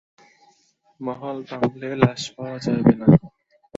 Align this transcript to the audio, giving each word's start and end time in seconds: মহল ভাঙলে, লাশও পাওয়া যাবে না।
মহল 1.01 1.37
ভাঙলে, 1.49 1.89
লাশও 2.01 2.31
পাওয়া 2.35 2.57
যাবে 2.65 2.93
না। 2.99 3.07